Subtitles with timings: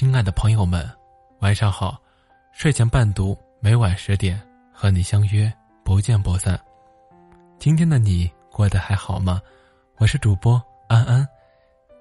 [0.00, 0.90] 亲爱的朋友们，
[1.40, 2.00] 晚上好！
[2.52, 4.40] 睡前伴读，每晚十点
[4.72, 5.52] 和你相约，
[5.84, 6.58] 不见不散。
[7.58, 9.42] 今天的你过得还好吗？
[9.98, 10.58] 我是主播
[10.88, 11.28] 安安。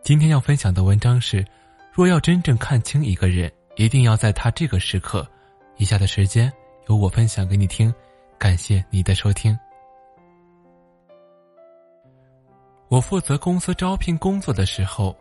[0.00, 1.44] 今天要分享的文章是：
[1.90, 5.26] 若要真正看清一个人，一定要在他这个时刻。
[5.76, 6.52] 以下的时间
[6.86, 7.92] 由我分享给你听，
[8.38, 9.58] 感谢你的收听。
[12.86, 15.18] 我负责公司招聘工作的时候。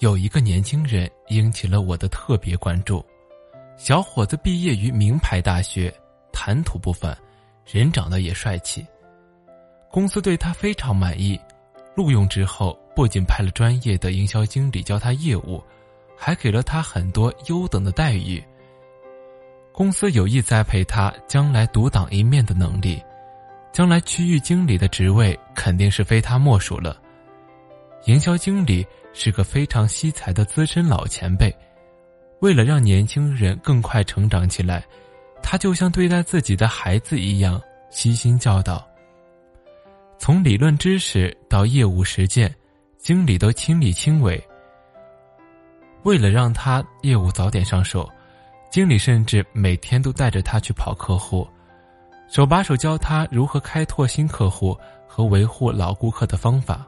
[0.00, 3.04] 有一个年轻人引起了我的特别关注，
[3.76, 5.92] 小伙子毕业于名牌大学，
[6.32, 7.16] 谈吐不凡，
[7.64, 8.84] 人长得也帅气。
[9.90, 11.40] 公司对他非常满意，
[11.94, 15.62] 录用之后不仅派了专业的营销经理教他业务，
[16.16, 18.42] 还给了他很多优等的待遇。
[19.72, 23.00] 公司有意栽培他将来独当一面的能力，
[23.72, 27.00] 将来区域经理的职位肯定是非他莫属了。
[28.04, 28.86] 营销经理。
[29.16, 31.56] 是个非常惜才的资深老前辈，
[32.40, 34.84] 为了让年轻人更快成长起来，
[35.40, 38.84] 他就像对待自己的孩子一样悉心教导。
[40.18, 42.52] 从理论知识到业务实践，
[42.98, 44.42] 经理都亲力亲为。
[46.02, 48.10] 为了让他业务早点上手，
[48.68, 51.46] 经理甚至每天都带着他去跑客户，
[52.28, 56.84] 手把手教他如何开拓新客户和维护老顾客的方法。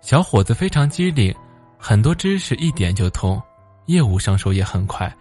[0.00, 1.34] 小伙子非常机灵，
[1.78, 3.40] 很多知识一点就通，
[3.84, 5.14] 业务上手也很快，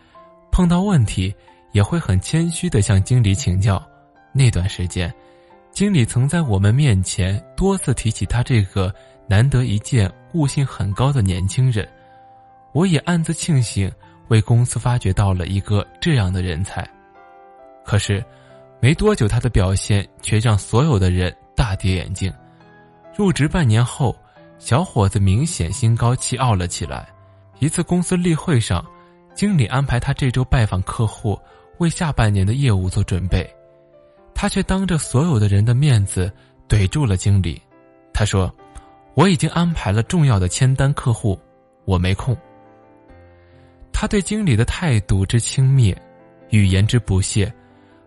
[0.52, 1.36] 碰到问题
[1.74, 3.82] 也会很谦虚的向经理请教。
[4.32, 5.14] 那段时间，
[5.72, 8.94] 经理曾在我们面前多次提起他这个
[9.28, 11.88] 难得一见、悟性很高的年轻人，
[12.72, 13.92] 我也暗自庆幸
[14.30, 16.90] 为公司发掘到了一个这样的人才。
[17.84, 18.24] 可是，
[18.80, 22.34] 没多久他的表现却让所有的人大跌眼镜。
[23.14, 24.16] 入职半年后。
[24.60, 27.08] 小伙子明显心高气傲了起来。
[27.60, 28.86] 一次公司例会上，
[29.34, 31.40] 经理安排他这周拜访客户，
[31.80, 33.50] 为下半年的业务做准备，
[34.34, 36.32] 他却当着所有的人的面子
[36.68, 37.62] 怼住了经理。
[38.14, 38.54] 他说
[39.16, 41.40] ：“我已经安排了重要的签单客户，
[41.86, 42.38] 我没空。”
[43.92, 45.96] 他对经理的态度之轻蔑，
[46.50, 47.52] 语言之不屑，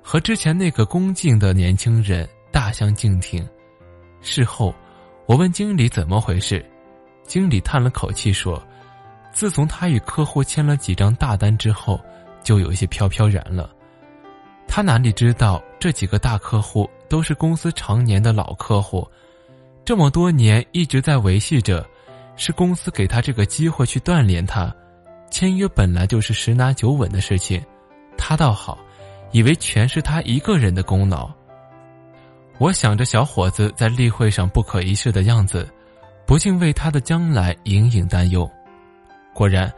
[0.03, 3.47] 和之前那个恭敬的年轻人大相径庭。
[4.21, 4.75] 事后。
[5.33, 6.63] 我问经理怎么回事，
[7.25, 8.63] 经理叹了口气说
[9.33, 11.99] ：“自从他与客户签了几张大单之后，
[12.43, 13.71] 就有些飘飘然了。
[14.69, 19.09] 他哪里知道这几个大客户都是公司常年的老客户，
[19.87, 21.83] 这么多年一直在维系着，
[22.37, 24.71] 是公司给他这个机会去锻炼他。
[25.31, 27.59] 签约本来就是十拿九稳的事情，
[28.19, 28.77] 他倒好，
[29.31, 31.33] 以为全是他一个人的功劳。”
[32.59, 35.69] 我想着小伙子在例会上不可一世的样子，
[36.27, 38.49] 不禁为他的将来隐隐担忧。
[39.35, 39.73] 果然，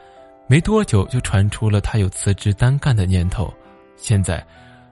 [0.46, 3.52] 没多久就传出了他有辞职单干的念头。
[3.96, 4.44] 现在，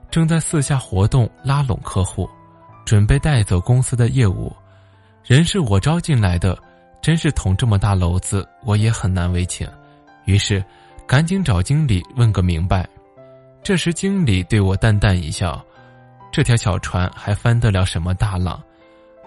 [0.09, 2.27] 正在四下活动拉拢客户，
[2.85, 4.51] 准备带走公司的业务。
[5.23, 6.57] 人是我招进来的，
[7.01, 9.67] 真是捅这么大娄子，我也很难为情。
[10.25, 10.63] 于是，
[11.05, 12.87] 赶紧找经理问个明白。
[13.61, 15.63] 这时，经理对我淡淡一笑。
[16.33, 18.59] 这条小船还翻得了什么大浪？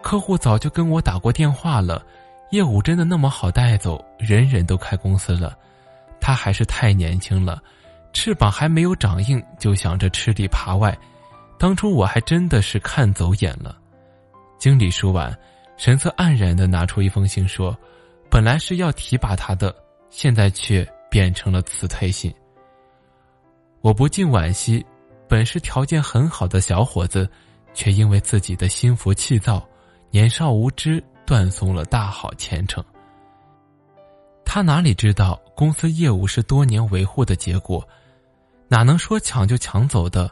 [0.02, 2.04] 客户早就跟我打过电话了，
[2.50, 4.04] 业务真的那么好带走？
[4.18, 5.56] 人人都开公司了，
[6.20, 7.62] 他还是太年轻了，
[8.12, 10.98] 翅膀还没有长硬就想着吃里扒外。
[11.60, 13.78] 当初我还真的是看走眼了。
[14.58, 15.32] 经理说完，
[15.76, 17.78] 神色黯然的拿出一封信说
[18.28, 19.72] ：“本来是要提拔他的，
[20.10, 22.34] 现在却变成了辞退信。”
[23.80, 24.84] 我不禁惋惜。
[25.28, 27.28] 本是条件很好的小伙子，
[27.74, 29.66] 却因为自己的心浮气躁、
[30.10, 32.84] 年少无知，断送了大好前程。
[34.44, 37.86] 他哪里知道公司业务是多年维护的结果，
[38.68, 40.30] 哪能说抢就抢走的？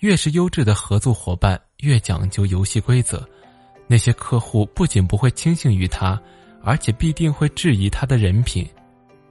[0.00, 3.28] 越是优质的合作伙伴，越讲究游戏规则。
[3.88, 6.20] 那些客户不仅不会轻信于他，
[6.62, 8.68] 而且必定会质疑他的人品。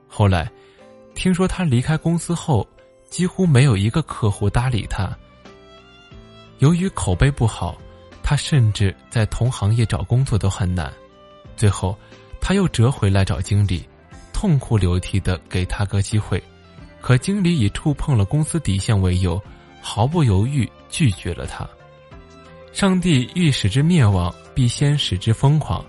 [0.07, 0.51] 后来，
[1.13, 2.67] 听说他离开公司后。
[3.09, 5.15] 几乎没有一个客户搭理他。
[6.59, 7.77] 由于口碑不好，
[8.23, 10.91] 他甚至在同行业找工作都很难。
[11.57, 11.97] 最后，
[12.39, 13.87] 他又折回来找经理，
[14.33, 16.41] 痛哭流涕的给他个机会，
[17.01, 19.41] 可经理以触碰了公司底线为由，
[19.81, 21.67] 毫不犹豫拒绝了他。
[22.73, 25.83] 上帝欲使之灭亡，必先使之疯狂，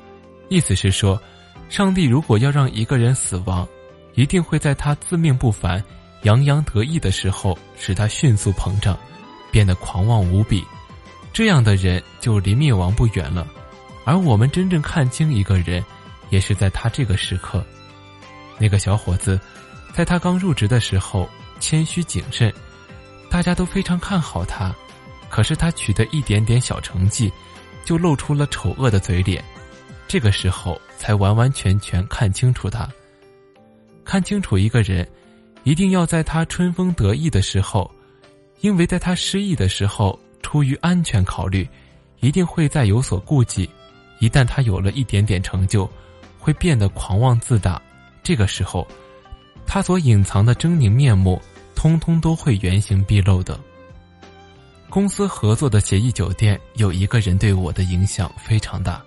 [0.49, 1.21] 意思是说，
[1.69, 3.67] 上帝如果要让一个人死亡，
[4.15, 5.83] 一定会在他自命不凡。
[6.27, 8.99] 洋洋得意的时候，使他迅速膨胀，
[9.53, 10.65] 变得狂妄无比。
[11.33, 13.47] 这样的人就离灭亡不远了。
[14.05, 15.85] 而我们真正看清一个人，
[16.31, 17.65] 也是在他这个时刻。
[18.59, 19.39] 那个小伙子，
[19.95, 21.31] 在他刚入职的时候
[21.61, 22.53] 谦虚谨慎，
[23.31, 24.75] 大家都非常看好他。
[25.29, 27.33] 可是他取得一点点小成绩，
[27.85, 29.45] 就露出了丑恶的嘴脸。
[30.09, 32.89] 这个时候才完完全全看清楚他。
[34.05, 35.07] 看清楚一个人，
[35.67, 37.91] 一定要在他春风得意的时候，
[38.61, 41.69] 因为在他失意的时候，出于安全考虑，
[42.21, 43.69] 一定会再有所顾忌。
[44.21, 45.91] 一旦他有了一点点成就，
[46.39, 47.83] 会变得狂妄自大。
[48.23, 48.87] 这个时候，
[49.67, 51.43] 他所隐藏的狰狞面目，
[51.75, 53.59] 通通都会原形毕露的。
[54.89, 59.03] 公司合作的协议酒店有一个人对我的影响非常大，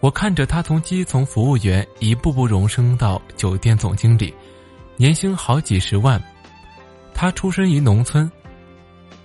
[0.00, 4.34] 我看着他从基层服务员一步步荣升到酒店总经理，
[4.98, 6.22] 年薪好几十万。
[7.14, 8.30] 他出身于农村，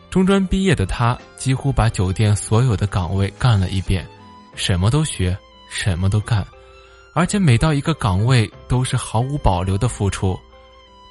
[0.09, 4.07] 中专毕业的他几乎把酒店所有的岗位干了一遍，
[4.55, 5.35] 什么都学，
[5.69, 6.45] 什么都干，
[7.13, 10.39] 而且每到一个岗位都是毫无保留的付出。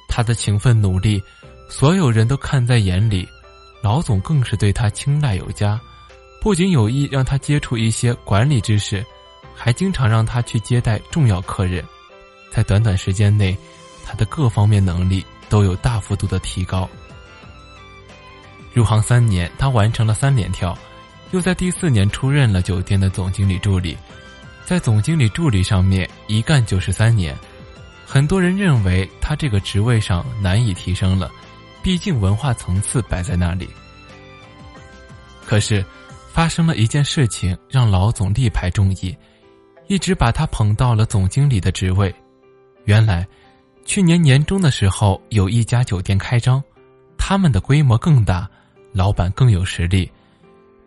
[0.07, 1.21] 他的勤奋努力，
[1.69, 3.27] 所有人都看在眼里。
[3.81, 5.77] 老总更是对他青睐有加，
[6.41, 9.05] 不仅有意让他接触一些管理知识，
[9.53, 11.83] 还经常让他去接待重要客人。
[12.49, 13.57] 在短短时间内，
[14.03, 16.89] 他的各方面能力都有大幅度的提高。
[18.73, 20.77] 入行三年，他完成了三连跳，
[21.31, 23.97] 又在第四年出任了酒店的总经理助理，
[24.65, 27.37] 在总经理助理上面一干就是三年。
[28.05, 31.31] 很多人认为他这个职位上难以提升了。
[31.81, 33.67] 毕竟文化层次摆在那里。
[35.45, 35.83] 可是，
[36.31, 39.13] 发生了一件事情，让老总力排众议，
[39.87, 42.13] 一直把他捧到了总经理的职位。
[42.85, 43.27] 原来，
[43.85, 46.63] 去年年中的时候，有一家酒店开张，
[47.17, 48.49] 他们的规模更大，
[48.91, 50.09] 老板更有实力。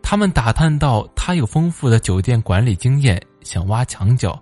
[0.01, 4.41] 他们打探到他有丰富的酒店管理经验，想挖墙脚。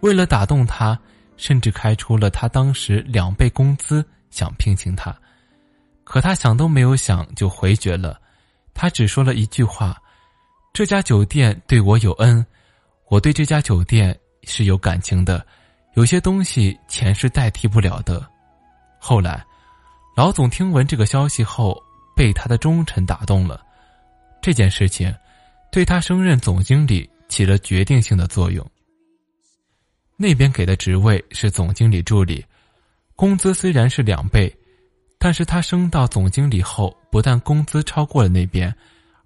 [0.00, 0.98] 为了打动他，
[1.36, 5.16] 甚至开出了他当时两倍工资，想聘请他。
[6.04, 8.20] 可他想都没有想就回绝了，
[8.74, 9.96] 他只说了一句话
[10.74, 12.44] ：“这家酒店对我有恩，
[13.08, 15.46] 我对这家酒店是有感情的，
[15.94, 18.26] 有些东西钱是代替不了的。”
[18.98, 19.44] 后来，
[20.16, 21.82] 老总听闻这个消息后，
[22.14, 23.64] 被他的忠诚打动了，
[24.40, 25.14] 这件事情
[25.70, 28.64] 对他升任总经理起了决定性的作用。
[30.16, 32.44] 那边给的职位是总经理助理，
[33.16, 34.52] 工资虽然是两倍。
[35.24, 38.74] 但是他升到总经理后，不但工资超过了那边，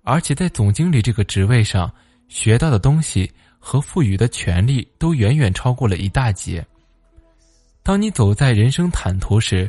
[0.03, 1.91] 而且在总经理这个职位上
[2.29, 3.33] 学到的东西
[3.67, 6.65] 和赋予的权利都远远超过了一大截。
[7.83, 9.69] 当你走在人生坦途时，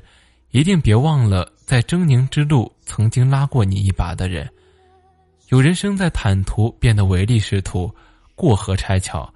[0.52, 4.48] 一定别忘了在狰狞之路曾经拉过你一把的人。
[5.48, 7.92] 有人生在坦途变得唯利是图，
[8.36, 9.28] 过河拆桥；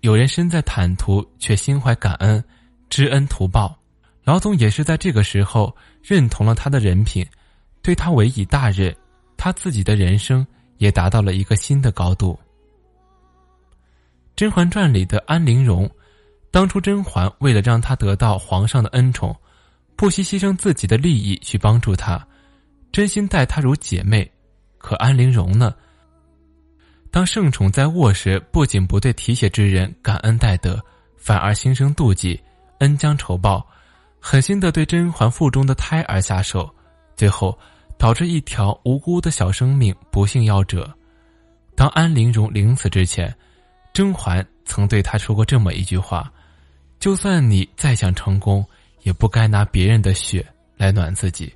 [0.00, 2.42] 有人身在坦途却心怀感恩，
[2.88, 3.78] 知恩图报。
[4.24, 7.26] 老总也是在这个时候认同了他的人品，
[7.82, 8.96] 对他委以大任，
[9.36, 10.46] 他自己的人生
[10.78, 12.32] 也达到了一个新的高度。
[14.36, 15.90] 《甄嬛传》里的安陵容，
[16.50, 19.34] 当初甄嬛为了让她得到皇上的恩宠，
[19.96, 22.22] 不惜牺牲自己的利益去帮助她，
[22.92, 24.30] 真心待她如姐妹。
[24.76, 25.74] 可安陵容呢？
[27.10, 30.78] 当圣宠在握时，不仅不对提携之人感恩戴德，
[31.16, 32.38] 反而心生妒忌，
[32.80, 33.66] 恩将仇报。
[34.20, 36.68] 狠心的对甄嬛腹中的胎儿下手，
[37.16, 37.58] 最后
[37.96, 40.92] 导致一条无辜的小生命不幸夭折。
[41.74, 43.34] 当安陵容临死之前，
[43.96, 46.30] 甄嬛曾对他说过这么一句话
[47.00, 48.62] ：“就算你再想成功，
[49.04, 51.50] 也不该拿别人的血来暖自己。”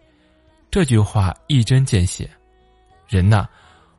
[0.72, 2.26] 这句话一针见血。
[3.06, 3.46] 人呐，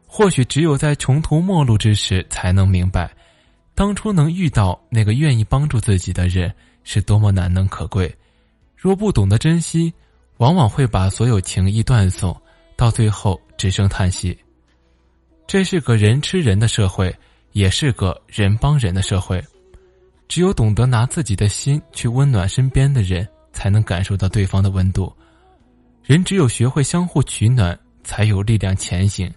[0.07, 3.12] 或许只有在穷途末路之时，才能明白，
[3.75, 6.51] 当初能遇到那个愿意帮助自己的人，
[6.83, 8.12] 是多么难能可贵。
[8.75, 9.93] 若不懂得珍惜，
[10.38, 12.36] 往往会把所有情谊断送，
[12.75, 14.36] 到最后只剩叹息。
[15.45, 17.15] 这是个人吃人的社会，
[17.51, 19.43] 也是个人帮人的社会。
[20.27, 25.12] 只有懂得拿自己的心去温暖身边的人，才能感受到对方的温度。
[26.03, 29.31] 人只有学会相互取暖，才有力量前行。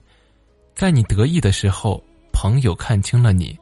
[0.75, 2.03] 在你得意的时候，
[2.33, 3.57] 朋友看清了你；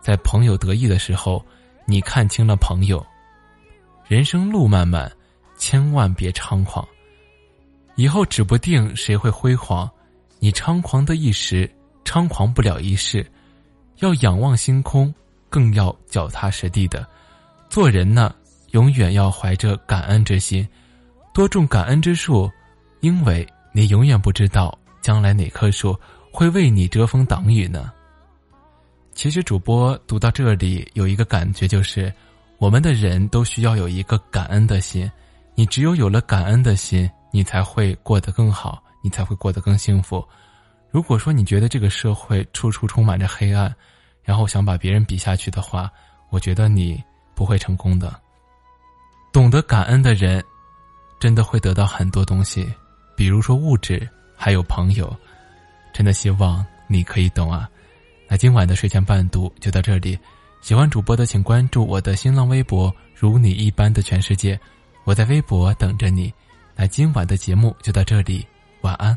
[0.00, 1.44] 在朋友得意的时候，
[1.86, 3.04] 你看清了朋友。
[4.06, 5.10] 人生路漫漫。
[5.58, 6.84] 千万别猖狂，
[7.94, 9.88] 以后指不定谁会辉煌。
[10.40, 11.70] 你猖狂的一时，
[12.04, 13.24] 猖狂不了一世。
[13.98, 15.12] 要仰望星空，
[15.48, 17.06] 更要脚踏实地的
[17.68, 18.34] 做人呢。
[18.70, 20.66] 永远要怀着感恩之心，
[21.34, 22.50] 多种感恩之树，
[23.00, 25.94] 因为你永远不知道将来哪棵树
[26.32, 27.92] 会为你遮风挡雨呢。
[29.14, 32.12] 其实，主播读到这里有一个感觉，就是。
[32.58, 35.10] 我们的人都需要有一个感恩的心，
[35.56, 40.24] 你只有有了感恩的心，你才会过得更好，你才会过得更幸福。
[40.92, 43.74] 如果说你觉得这个社会处处充满着黑暗，
[44.22, 45.90] 然后想把别人比下去的话，
[46.28, 47.02] 我觉得你
[47.34, 48.14] 不会成功的。
[49.32, 50.44] 懂得感恩的人，
[51.18, 52.70] 真的会得到很多东西，
[53.16, 54.06] 比如说物质，
[54.36, 55.16] 还有朋友。
[55.94, 57.68] 真的希望你可以懂啊。
[58.28, 60.18] 那今晚的睡前伴读就到这里，
[60.60, 64.60] 喜欢主播的请关注我的新浪微博“如你一般的全世界”，
[65.04, 66.30] 我在微博等着你。
[66.76, 68.46] 那今晚的节目就到这里，
[68.82, 69.16] 晚安。